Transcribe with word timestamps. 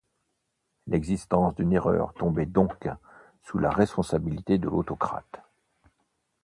L'existence 0.87 1.53
d'une 1.53 1.73
erreur 1.73 2.15
tombait 2.15 2.47
donc 2.47 2.89
sous 3.43 3.59
la 3.59 3.69
responsabilité 3.69 4.57
de 4.57 4.67
l'autocrate. 4.67 5.43